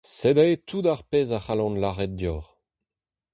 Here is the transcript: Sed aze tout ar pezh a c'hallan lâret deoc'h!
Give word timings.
Sed 0.15 0.37
aze 0.45 0.55
tout 0.67 0.85
ar 0.93 1.01
pezh 1.09 1.35
a 1.37 1.39
c'hallan 1.43 1.75
lâret 1.81 2.13
deoc'h! 2.19 2.51